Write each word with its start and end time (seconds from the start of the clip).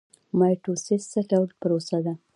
مایټوسیس 0.37 1.03
څه 1.11 1.19
ډول 1.31 1.49
پروسه 1.61 1.97
ده؟ 2.05 2.13